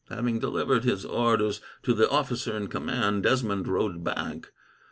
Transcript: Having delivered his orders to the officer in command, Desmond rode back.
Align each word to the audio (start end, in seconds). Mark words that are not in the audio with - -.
Having 0.09 0.39
delivered 0.39 0.83
his 0.83 1.05
orders 1.05 1.61
to 1.83 1.93
the 1.93 2.09
officer 2.09 2.57
in 2.57 2.69
command, 2.69 3.21
Desmond 3.21 3.67
rode 3.67 4.03
back. 4.03 4.51